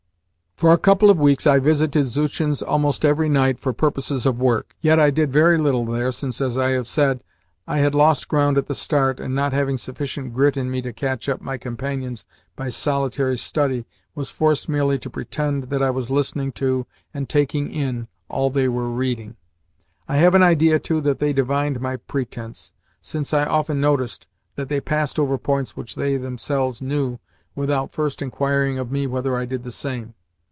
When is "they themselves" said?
25.95-26.83